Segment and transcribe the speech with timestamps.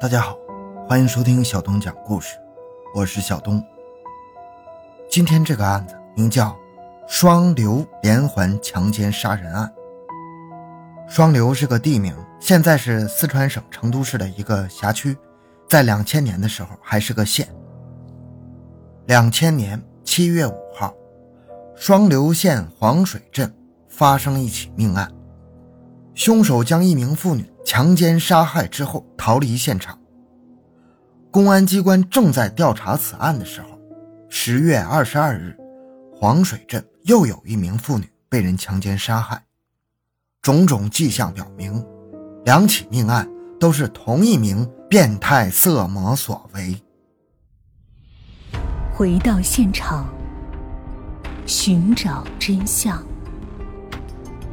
[0.00, 0.34] 大家好，
[0.88, 2.34] 欢迎收听小东讲故事，
[2.94, 3.62] 我是小东。
[5.10, 6.56] 今天这个案子名叫
[7.06, 9.70] “双流连环强奸杀人案”。
[11.06, 15.14] 双流是个地名，现在是四川省成都市的一个辖区，
[15.68, 17.46] 在两千年的时候还是个县。
[19.04, 20.94] 两千年七月五号，
[21.76, 23.54] 双流县黄水镇
[23.86, 25.12] 发生一起命案，
[26.14, 27.44] 凶手将一名妇女。
[27.62, 29.96] 强奸杀害之后逃离现场。
[31.32, 33.68] 公安机关正在调查此案的时候，
[34.28, 35.56] 十月二十二日，
[36.12, 39.40] 黄水镇又有一名妇女被人强奸杀害。
[40.42, 41.86] 种种迹象表明，
[42.44, 43.28] 两起命案
[43.60, 46.82] 都是同一名变态色魔所为。
[48.92, 50.12] 回到现场，
[51.46, 53.00] 寻找真相。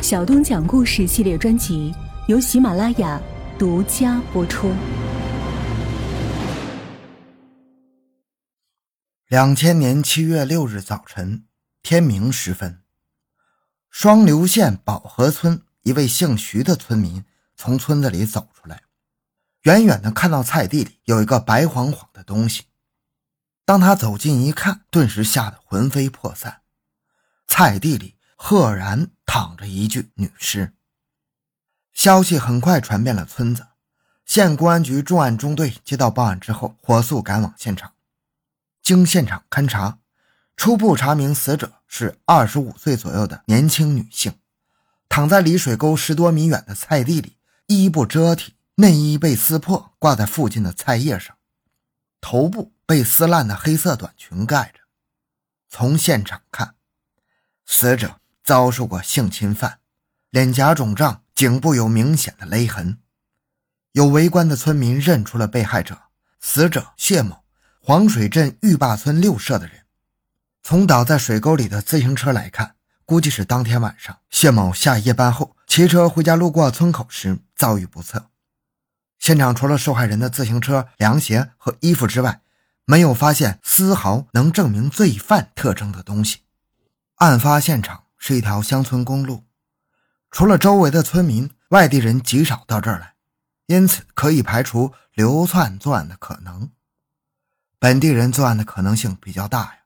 [0.00, 1.92] 小东讲故事系列专辑。
[2.28, 3.20] 由喜马拉雅
[3.58, 4.70] 独家播出。
[9.30, 11.44] 两千年七月六日早晨，
[11.84, 12.82] 天明时分，
[13.88, 17.24] 双流县宝河村一位姓徐的村民
[17.56, 18.82] 从村子里走出来，
[19.62, 22.64] 远远的看到菜地里有一个白晃晃的东西。
[23.64, 26.62] 当他走近一看，顿时吓得魂飞魄散。
[27.46, 30.74] 菜地里赫然躺着一具女尸。
[31.92, 33.68] 消息很快传遍了村子，
[34.26, 37.92] 县公安局重案中队接到报案之后，火速赶往现场。
[38.90, 40.00] 经现场勘查，
[40.56, 44.36] 初步查明死者是二十五岁左右的年轻女性，
[45.08, 47.36] 躺在离水沟十多米远的菜地里，
[47.68, 51.36] 衣不遮体，内衣被撕破挂在附近的菜叶上，
[52.20, 54.80] 头部被撕烂的黑色短裙盖着。
[55.68, 56.74] 从现场看，
[57.64, 59.78] 死者遭受过性侵犯，
[60.30, 61.22] 脸颊肿胀。
[61.32, 62.98] 颈部有明显的勒痕，
[63.92, 65.96] 有围观的村民认出了被害者，
[66.40, 67.39] 死者谢某，
[67.82, 69.86] 黄水镇玉坝村六社的人。
[70.62, 72.74] 从倒在水沟里的自行车来看，
[73.06, 78.26] 估计是当天晚上谢某下夜班后骑车回家路过村口时遭遇不测。
[79.18, 82.42] 现场除了受害人的自行车、凉鞋和衣服之外，
[82.84, 86.40] 没有发现丝毫能证明罪犯特征的东西。
[87.16, 89.44] 案发现场是一条乡村公路。
[90.30, 93.14] 除了周围的村民，外地人极少到这儿来，
[93.66, 96.70] 因此可以排除流窜作案的可能。
[97.80, 99.78] 本地人作案的可能性比较大呀。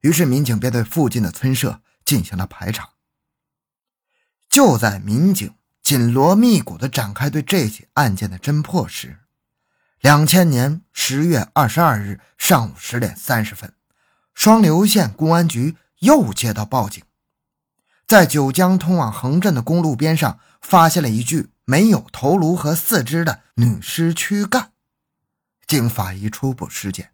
[0.00, 2.88] 于是民警便对附近的村社进行了排查。
[4.48, 9.18] 就在民警紧锣密鼓地展开对这起案件的侦破时，
[10.00, 13.74] 两千年十月二十二日上午十点三十分，
[14.32, 17.04] 双流县公安局又接到报警。
[18.06, 24.72] 在九江通往横镇的公路边上，发现了一具没有头颅和四肢的女尸躯干。
[25.66, 27.12] 经法医初步尸检，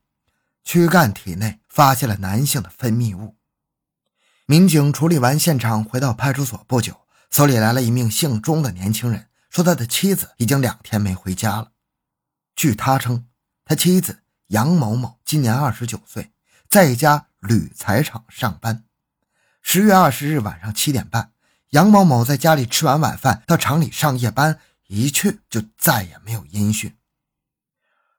[0.65, 3.37] 躯干体内发现了男性的分泌物。
[4.47, 11.73] 民警处理完现场，回到派出所不久，所里来了一名姓钟的年轻人，说他的妻子已经两天没回家了。
[12.57, 13.27] 据他称，
[13.65, 16.33] 他妻子杨某某今年二十九岁，
[16.69, 18.85] 在一家铝材厂上班。
[19.63, 21.33] 十月二十日晚上七点半，
[21.71, 26.97] 杨某某在家里吃完晚饭，到厂里上夜班，一去就再也没有音讯。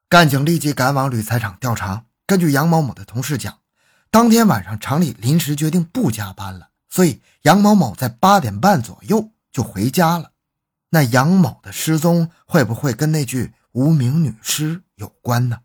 [0.09, 2.05] 干警立即赶往铝材厂调查。
[2.27, 3.59] 根据杨某某的同事讲，
[4.09, 10.31] 当天晚上厂里临时决定不加班了，所以杨某某在八点半左右就回家了。
[10.89, 15.59] 那杨某的失踪会不会跟那具无名女尸有关呢？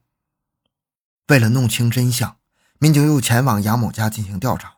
[1.29, 2.37] 为了弄清真相，
[2.79, 4.75] 民警又前往杨某家进行调查。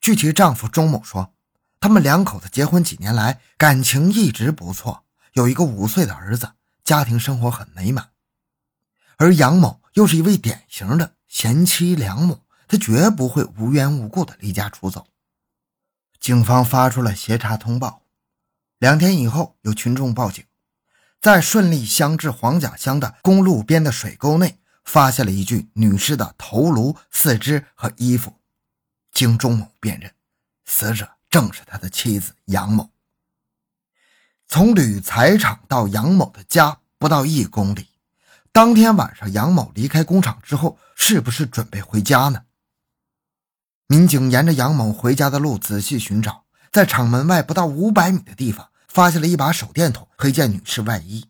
[0.00, 1.34] 据其丈夫钟某说，
[1.80, 6.52] 他们两口子结婚几年来感情一直不错，有一个五岁的儿子，
[6.84, 8.10] 家庭生活很美满。
[9.18, 15.08] 而杨某又是一位典型的贤妻良母，她绝不会无缘无故的离家出走。
[16.20, 18.02] 警方发出了协查通报。
[18.78, 20.44] 两天以后，有群众报警，
[21.20, 28.34] 在顺利乡至黄甲乡的公路边的水沟内，发现了一具女尸的头颅、四肢和衣服。
[29.10, 30.14] 经钟某辨认，
[30.64, 32.88] 死者正是他的妻子杨某。
[34.46, 37.88] 从铝材厂到杨某的家不到一公里。
[38.58, 42.42] 当天晚上，杨某离开工厂之后，是不是准备回家呢？
[43.86, 51.26] 民警沿着杨某回家的路仔细寻找，在厂门外不到五百米的地方，发现了一把手电筒和一件女士外衣。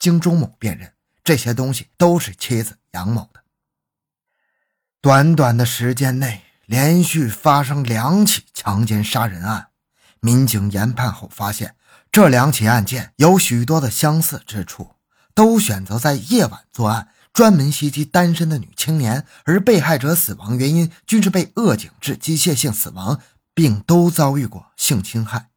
[0.00, 0.92] 经钟某辨认，
[1.22, 3.44] 这些东西都是妻子杨某的。
[5.00, 6.42] 短短的时间内。
[6.66, 9.68] 连续发生两起强奸杀人案，
[10.18, 11.76] 民警研判后发现，
[12.10, 14.92] 这两起案件有许多的相似之处，
[15.34, 23.20] 都选择在夜晚作案，专门袭击单身的女青年，而被害者死亡原因均是被扼颈致机械性死亡，
[23.54, 25.48] 并都遭遇过性侵害。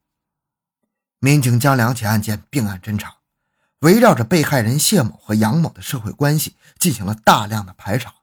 [1.19, 3.16] 民警将两起案件并案侦查，
[3.80, 8.13] 围绕着被害人谢某和杨某的社会关系进行了大量的排查，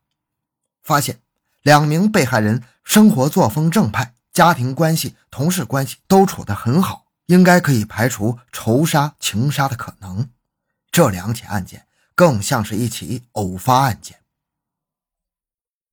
[0.83, 1.21] 发现
[1.63, 10.31] 两名被害人生活作风正派，家庭关系、同事关系都处得很好，应该可以排除仇杀、情杀的可能。
[10.93, 14.21] 这两起案件更像是一起偶发案件。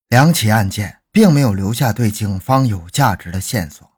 [0.10, 3.92] 两起案件并没有留下对警方有价值的线索，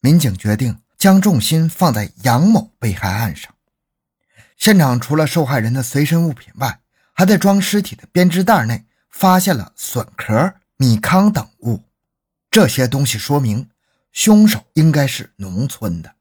[0.00, 0.80] 民警决定。
[1.00, 3.54] 将重心放在杨某被害案上。
[4.58, 6.82] 现场除了受害人的随身物品外，
[7.14, 11.82] 还在装尸体的编织袋内发现了笋壳、米糠等物。
[12.50, 13.70] 这些东西说明
[14.12, 16.16] 凶手应该是农村的，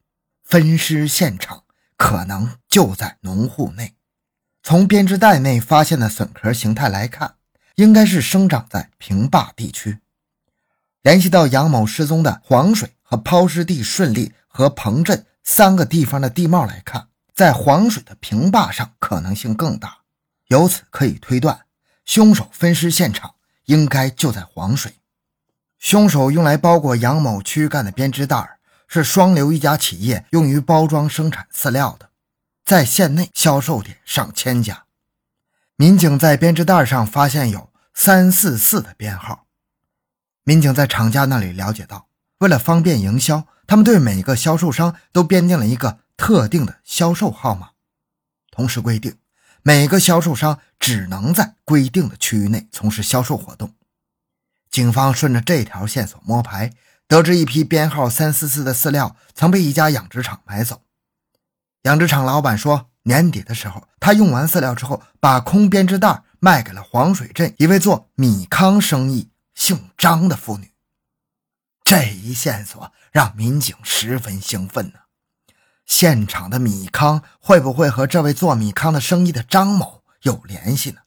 [0.46, 1.66] 分尸现场
[2.00, 3.94] 可能就在农户内。
[4.64, 7.36] 从编织袋内发现的笋壳形态来看，
[7.76, 10.00] 应该是生长在平坝地区。
[11.04, 14.34] 联系到杨某失踪的黄水和抛尸地顺利。
[14.52, 20.00] 和彭镇三个地方的地貌来看，在黄水的平坝上可能性更大，
[20.48, 21.62] 由此可以推断，
[22.04, 23.36] 凶手分尸现场
[23.66, 24.96] 应该就在黄水。
[25.78, 28.59] 凶手用来包裹杨某躯干的编织袋
[28.90, 32.10] 是双流一家企业用于包装生产饲料的，
[32.66, 34.84] 在县内销售点上千家。
[35.78, 39.46] 民警在编织袋上发现有三四四的编号，
[40.44, 42.10] 民警在厂家那里了解到，
[42.40, 43.48] 为了方便营销。
[43.68, 47.70] 他们对每个销售商都编定了一个特定的销售号码，
[48.50, 49.16] 同时规定
[49.62, 53.76] 每个销售商只能在规定的区域内从事销售活动。
[54.72, 56.74] 警方顺着这条线索摸排，
[57.10, 60.84] 得知一批编号三四四的饲料曾被一家养殖场买走。
[61.82, 70.72] 养殖场老板说，年底的时候，他用完饲料之后，把空编织袋卖给了黄水镇一位做米糠生意、姓张的妇女。
[71.84, 75.00] 这一线索让民警十分兴奋呢。
[75.88, 81.02] 现场的米糠会不会和这位做米糠的生意的张某有联系呢？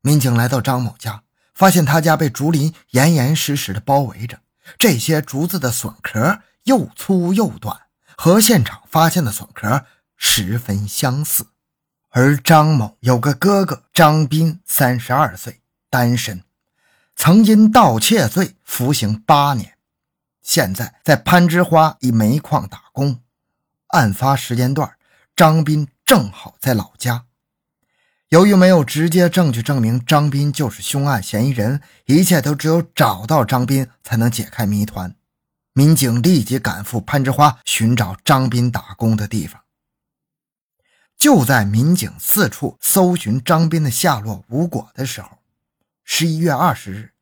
[0.00, 1.22] 民警来到张某家，
[1.54, 4.40] 发现他家被竹林严严实实的包围着，
[4.78, 7.82] 这些竹子的笋壳又粗又短，
[8.16, 9.84] 和现场发现的笋壳
[10.16, 11.46] 十分相似。
[12.10, 16.44] 而张某有个哥哥张斌，三十二岁，单身，
[17.16, 19.78] 曾因盗窃罪服刑八年。
[20.42, 23.22] 现在在攀枝花一煤矿打工，
[23.88, 24.96] 案发时间段，
[25.34, 27.24] 张斌正好在老家。
[28.32, 35.14] 由于没有直接证据证明张斌就是凶案嫌疑人，一切都只有找到张斌才能解开谜团。
[35.74, 39.60] 民警立即赶赴攀枝花寻找张斌打工的地方。
[41.18, 45.36] 就在民警四处搜寻张斌的下落无果的时候，
[46.02, 47.12] 十一月二十日，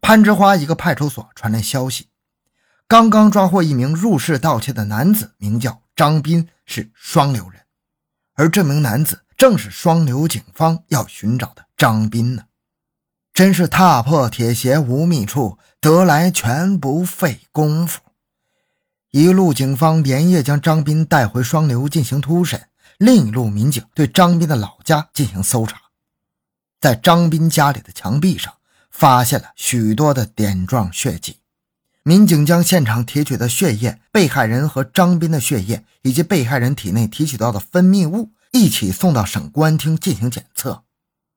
[0.00, 2.06] 攀枝花一个派出所传来消息。
[2.86, 7.60] 刚刚抓获一名入室盗窃的男子，名叫张斌，是双流人，
[8.34, 12.42] 而这名男子正是双流警方要寻找的张斌呢。
[13.32, 18.02] 真是踏破铁鞋无觅处，得来全不费工夫。
[19.12, 25.80] 一路警方连夜将张斌带回双流进行突审，另一路民警对张斌的老家进行搜查，
[26.78, 28.52] 在张斌家里的墙壁上
[28.90, 31.38] 发现了许多的点状血迹。
[32.02, 40.84] 民警将现场提取的血液、被害人和张斌的血液以及被害人体内提取到的分泌物一起送到省公安厅进行检测，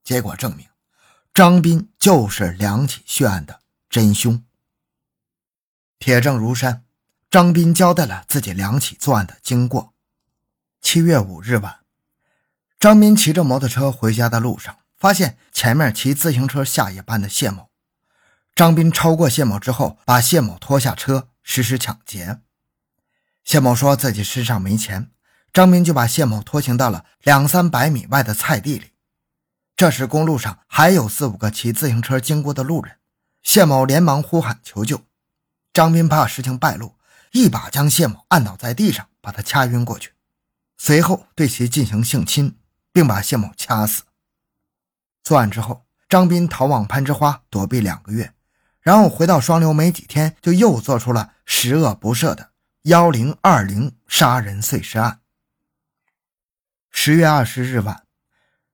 [0.04, 0.68] 结果证明，
[1.34, 4.44] 张斌就是两起血案的真凶。
[6.00, 6.84] 铁证如山，
[7.30, 9.94] 张斌交代了自己两起作案的经过。
[10.82, 11.80] 七月五日晚，
[12.80, 17.70] 张斌骑着摩托车回家的路上，发现前面骑自行车下夜班的谢某。
[18.54, 22.42] 张斌超过谢某之后，把谢某拖下车实施抢劫。
[23.44, 25.10] 谢某说自己身上没钱，
[25.54, 28.90] 张斌就把谢某拖行到了两三百米外的菜地里。
[29.76, 32.98] 这时公路上还有四五个骑自行车经过的路人，
[33.44, 35.02] 谢某连忙呼喊求救。
[35.72, 36.96] 张斌怕事情败露，
[37.32, 40.14] 一把将谢某按倒在地上，把他掐晕过去，
[40.78, 42.58] 随后对其进行性侵，
[42.92, 44.04] 并把谢某掐死。
[45.24, 48.34] 作案之后，张斌逃往攀枝花躲避两个月。
[48.82, 52.50] 然后回到双流没几天，就又做出了十恶不赦的
[52.84, 55.22] 幺零二零杀人碎尸案。
[56.96, 58.04] 十月二十日晚，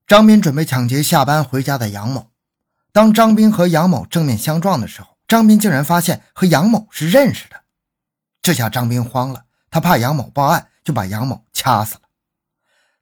[0.05, 2.29] 张斌准备抢劫下班回家的杨某。
[2.91, 7.63] 当张斌和杨某正面相撞的时候，张斌竟然发现和杨某是认识的。
[8.41, 12.01] 这下张斌慌了，他怕杨某报案，就把杨某掐死了。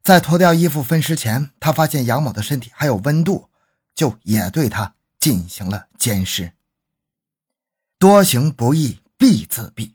[0.02, 3.50] 在脱掉衣服分尸前，他发现杨某的身体还有温度，
[3.94, 6.52] 就也对他进行了奸尸。
[7.98, 9.92] 多行不义必自毙，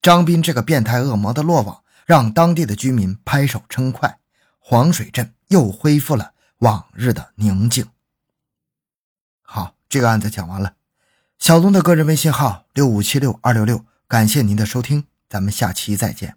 [0.00, 4.18] 张斌这个变态恶魔的落网，让当地的居民拍手称快，
[4.64, 7.86] 黄水镇又恢复了往日的宁静。
[9.42, 10.76] 好，这个案子讲完了。
[11.38, 16.36] 小东的个人微信号六五七六二六六，感谢您的收听，咱们下期再见。